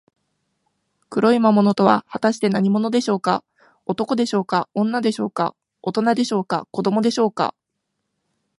[1.11, 3.43] 黒い魔物とは、はたして何者でしょうか。
[3.85, 7.53] 男でしょうか、女でしょうか、おとなでしょうか、子どもでしょうか。